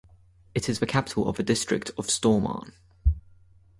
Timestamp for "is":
0.67-0.79